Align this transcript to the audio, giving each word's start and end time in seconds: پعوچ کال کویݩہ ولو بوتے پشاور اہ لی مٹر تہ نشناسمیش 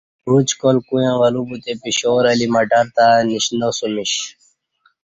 پعوچ 0.23 0.49
کال 0.61 0.77
کویݩہ 0.87 1.19
ولو 1.21 1.41
بوتے 1.47 1.73
پشاور 1.81 2.23
اہ 2.29 2.35
لی 2.39 2.47
مٹر 2.53 2.85
تہ 2.95 3.05
نشناسمیش 3.29 4.13